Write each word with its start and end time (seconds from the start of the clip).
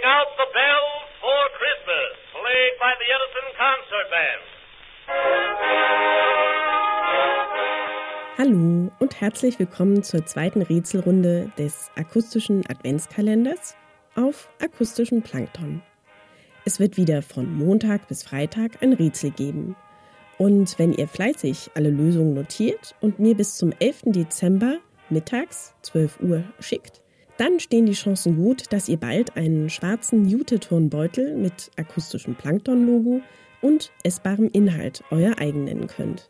Ring 0.00 0.08
out 0.08 0.28
the 0.38 0.46
bells 0.54 1.08
for 1.20 1.48
Christmas, 1.58 2.16
played 2.32 2.72
by 2.80 2.92
the 3.00 3.06
Edison 3.16 3.46
Concert 3.58 4.08
Band. 4.10 4.42
Hallo 8.38 8.90
und 8.98 9.20
herzlich 9.20 9.58
willkommen 9.58 10.02
zur 10.02 10.24
zweiten 10.24 10.62
Rätselrunde 10.62 11.50
des 11.58 11.90
akustischen 11.96 12.64
Adventskalenders 12.66 13.76
auf 14.16 14.48
akustischem 14.62 15.22
Plankton. 15.22 15.82
Es 16.64 16.80
wird 16.80 16.96
wieder 16.96 17.20
von 17.22 17.52
Montag 17.54 18.08
bis 18.08 18.22
Freitag 18.22 18.82
ein 18.82 18.94
Rätsel 18.94 19.30
geben. 19.30 19.76
Und 20.38 20.78
wenn 20.78 20.94
ihr 20.94 21.08
fleißig 21.08 21.72
alle 21.74 21.90
Lösungen 21.90 22.32
notiert 22.32 22.94
und 23.00 23.18
mir 23.18 23.34
bis 23.34 23.56
zum 23.56 23.72
11. 23.78 24.02
Dezember 24.06 24.78
mittags 25.10 25.74
12 25.82 26.20
Uhr 26.20 26.44
schickt, 26.60 26.99
dann 27.40 27.58
stehen 27.58 27.86
die 27.86 27.92
Chancen 27.92 28.36
gut, 28.36 28.70
dass 28.70 28.88
ihr 28.88 28.98
bald 28.98 29.36
einen 29.36 29.70
schwarzen 29.70 30.28
Jute-Turnbeutel 30.28 31.36
mit 31.36 31.70
akustischem 31.76 32.34
Plankton-Logo 32.34 33.22
und 33.62 33.92
essbarem 34.02 34.50
Inhalt 34.52 35.02
euer 35.10 35.38
eigen 35.38 35.64
nennen 35.64 35.86
könnt. 35.86 36.28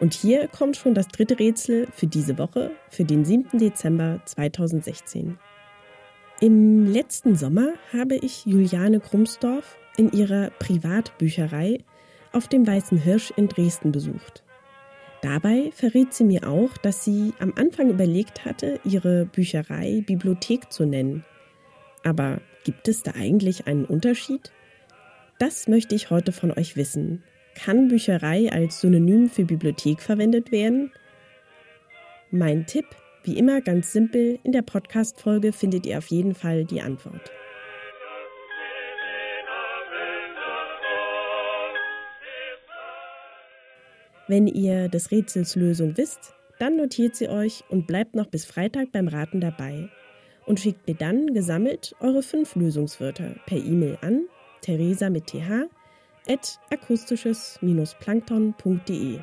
Und 0.00 0.12
hier 0.12 0.48
kommt 0.48 0.76
schon 0.76 0.92
das 0.92 1.08
dritte 1.08 1.38
Rätsel 1.38 1.88
für 1.92 2.06
diese 2.06 2.36
Woche, 2.36 2.72
für 2.90 3.04
den 3.04 3.24
7. 3.24 3.58
Dezember 3.58 4.20
2016. 4.26 5.38
Im 6.40 6.92
letzten 6.92 7.36
Sommer 7.36 7.72
habe 7.90 8.16
ich 8.16 8.44
Juliane 8.44 9.00
Krumsdorf 9.00 9.78
in 9.96 10.12
ihrer 10.12 10.50
Privatbücherei 10.58 11.78
auf 12.32 12.48
dem 12.48 12.66
Weißen 12.66 12.98
Hirsch 12.98 13.32
in 13.34 13.48
Dresden 13.48 13.92
besucht. 13.92 14.43
Dabei 15.24 15.70
verriet 15.74 16.12
sie 16.12 16.24
mir 16.24 16.46
auch, 16.46 16.76
dass 16.76 17.02
sie 17.02 17.32
am 17.38 17.54
Anfang 17.56 17.88
überlegt 17.88 18.44
hatte, 18.44 18.78
ihre 18.84 19.24
Bücherei 19.24 20.02
Bibliothek 20.06 20.70
zu 20.70 20.84
nennen. 20.84 21.24
Aber 22.02 22.42
gibt 22.64 22.88
es 22.88 23.02
da 23.02 23.12
eigentlich 23.12 23.66
einen 23.66 23.86
Unterschied? 23.86 24.52
Das 25.38 25.66
möchte 25.66 25.94
ich 25.94 26.10
heute 26.10 26.30
von 26.30 26.52
euch 26.52 26.76
wissen. 26.76 27.22
Kann 27.54 27.88
Bücherei 27.88 28.52
als 28.52 28.82
Synonym 28.82 29.30
für 29.30 29.46
Bibliothek 29.46 30.02
verwendet 30.02 30.52
werden? 30.52 30.92
Mein 32.30 32.66
Tipp, 32.66 32.84
wie 33.22 33.38
immer 33.38 33.62
ganz 33.62 33.94
simpel, 33.94 34.38
in 34.42 34.52
der 34.52 34.60
Podcast-Folge 34.60 35.54
findet 35.54 35.86
ihr 35.86 35.96
auf 35.96 36.08
jeden 36.08 36.34
Fall 36.34 36.66
die 36.66 36.82
Antwort. 36.82 37.32
Wenn 44.26 44.46
ihr 44.46 44.88
des 44.88 45.10
Rätsels 45.10 45.54
Lösung 45.54 45.96
wisst, 45.96 46.34
dann 46.58 46.76
notiert 46.76 47.16
sie 47.16 47.28
euch 47.28 47.62
und 47.68 47.86
bleibt 47.86 48.14
noch 48.14 48.24
bis 48.26 48.46
Freitag 48.46 48.92
beim 48.92 49.08
Raten 49.08 49.40
dabei 49.40 49.88
und 50.46 50.60
schickt 50.60 50.86
mir 50.86 50.94
dann 50.94 51.32
gesammelt 51.34 51.94
eure 52.00 52.22
fünf 52.22 52.54
Lösungswörter 52.56 53.34
per 53.46 53.58
E-Mail 53.58 53.98
an 54.00 54.24
theresa 54.62 55.10
mit 55.10 55.26
th 55.26 55.42
at 56.26 56.58
akustisches-plankton.de. 56.70 59.18